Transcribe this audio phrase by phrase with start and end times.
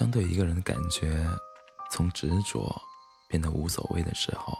[0.00, 1.28] 当对一个人的感觉
[1.90, 2.74] 从执着
[3.28, 4.56] 变得无所谓的时候，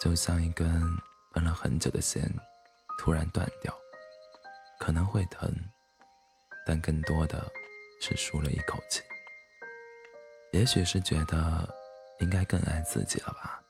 [0.00, 0.80] 就像一根
[1.32, 2.32] 绷了很久的弦
[3.00, 3.76] 突然断掉，
[4.78, 5.52] 可能会疼，
[6.64, 7.50] 但更多的
[8.00, 9.02] 是舒了一口气。
[10.52, 11.68] 也许是觉得
[12.20, 13.60] 应该更爱自己了吧？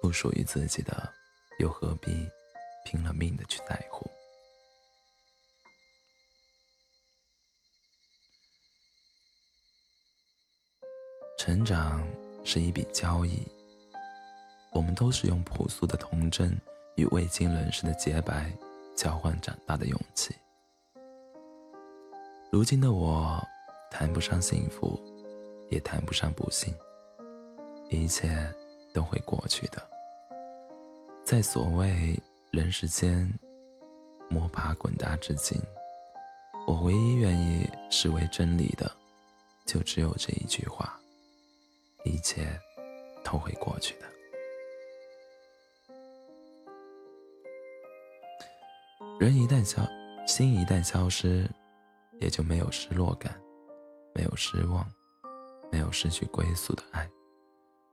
[0.00, 1.12] 不属于自己的，
[1.58, 2.26] 又何必
[2.86, 4.10] 拼了命的去在乎？
[11.42, 12.06] 成长
[12.44, 13.48] 是一笔交易，
[14.72, 16.54] 我们都是用朴素的童真
[16.96, 18.52] 与未经人事的洁白
[18.94, 20.34] 交换长大的勇气。
[22.52, 23.42] 如今的我，
[23.90, 25.00] 谈不上幸福，
[25.70, 26.74] 也谈不上不幸，
[27.88, 28.28] 一切
[28.92, 29.82] 都会过去的。
[31.24, 33.26] 在所谓人世间
[34.28, 35.58] 摸爬滚打至今，
[36.66, 38.94] 我唯一愿意视为真理的，
[39.64, 40.99] 就只有这一句话。
[42.04, 42.46] 一切
[43.24, 44.06] 都会过去的。
[49.18, 49.82] 人一旦消，
[50.26, 51.48] 心一旦消失，
[52.20, 53.38] 也就没有失落感，
[54.14, 54.90] 没有失望，
[55.70, 57.08] 没有失去归宿的爱，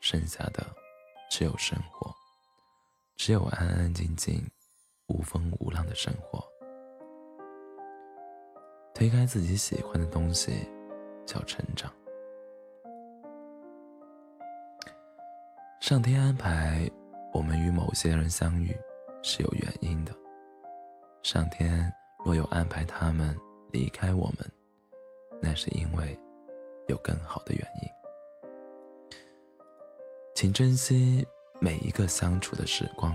[0.00, 0.66] 剩下的
[1.30, 2.12] 只有生活，
[3.16, 4.44] 只有安安静静、
[5.06, 6.44] 无风无浪的生活。
[8.94, 10.68] 推开自己喜欢的东西，
[11.24, 11.92] 叫成长。
[15.82, 16.88] 上天安排
[17.32, 18.72] 我们与某些人相遇，
[19.20, 20.12] 是有原因的。
[21.24, 21.92] 上天
[22.24, 23.36] 若有安排他们
[23.72, 24.48] 离开我们，
[25.40, 26.16] 那是因为
[26.86, 27.88] 有更好的原因。
[30.36, 31.26] 请珍惜
[31.60, 33.12] 每一个相处的时光，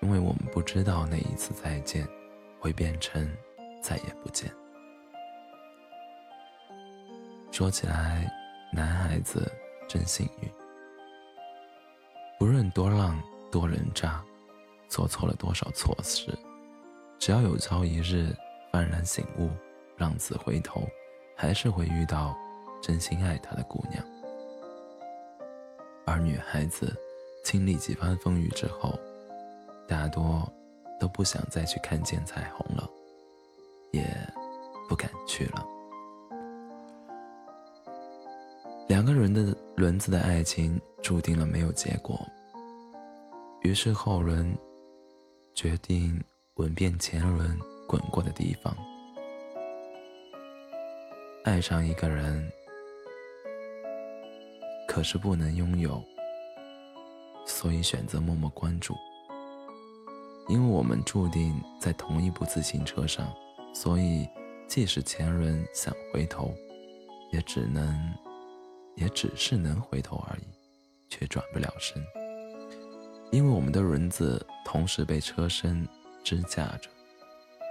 [0.00, 2.04] 因为我们不知道哪一次再见
[2.58, 3.24] 会变成
[3.80, 4.52] 再也不见。
[7.52, 8.28] 说起来，
[8.72, 9.48] 男孩子
[9.88, 10.61] 真幸运。
[12.42, 13.22] 不论多浪
[13.52, 14.20] 多人渣，
[14.88, 16.36] 做错了多少错事，
[17.16, 18.34] 只要有朝一日
[18.72, 19.48] 幡然醒悟，
[19.96, 20.82] 浪子回头，
[21.36, 22.36] 还是会遇到
[22.82, 24.04] 真心爱他的姑娘。
[26.04, 26.92] 而女孩子
[27.44, 28.98] 经历几番风雨之后，
[29.86, 30.42] 大多
[30.98, 32.90] 都不想再去看见彩虹了，
[33.92, 34.04] 也
[34.88, 35.64] 不敢去了。
[38.88, 42.18] 两个人的轮子的爱情注定了没有结果，
[43.62, 44.56] 于是后轮
[45.52, 46.22] 决定
[46.54, 47.58] 吻遍前轮
[47.88, 48.74] 滚过的地方。
[51.44, 52.50] 爱上一个人，
[54.86, 56.02] 可是不能拥有，
[57.44, 58.94] 所以选择默默关注。
[60.48, 63.32] 因为我们注定在同一部自行车上，
[63.74, 64.28] 所以
[64.68, 66.54] 即使前轮想回头，
[67.32, 68.14] 也只能。
[68.94, 70.42] 也只是能回头而已，
[71.12, 72.02] 却转不了身，
[73.30, 75.86] 因为我们的轮子同时被车身
[76.24, 76.88] 支架着，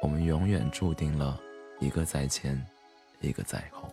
[0.00, 1.40] 我们永远注定了
[1.80, 2.64] 一个在前，
[3.18, 3.92] 一个在后。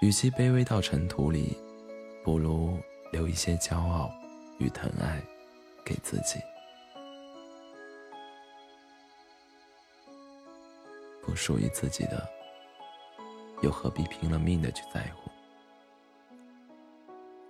[0.00, 1.56] 与其卑微到尘土里，
[2.24, 2.76] 不如
[3.12, 4.10] 留一些骄傲
[4.58, 5.22] 与疼爱
[5.84, 6.40] 给自己。
[11.22, 12.28] 不属于自己的。
[13.62, 15.30] 又何必拼了命的去在乎？